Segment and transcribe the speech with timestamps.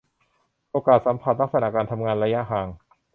[0.71, 2.67] โอกาสสัมผัส ลักษณะการทำงาน ระยะห่าง